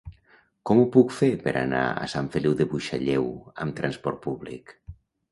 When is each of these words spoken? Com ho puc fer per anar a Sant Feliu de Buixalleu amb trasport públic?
Com 0.67 0.79
ho 0.83 0.85
puc 0.93 1.11
fer 1.17 1.27
per 1.43 1.51
anar 1.59 1.81
a 2.05 2.07
Sant 2.13 2.29
Feliu 2.35 2.55
de 2.61 2.67
Buixalleu 2.71 3.27
amb 3.65 3.77
trasport 3.81 4.19
públic? 4.25 4.73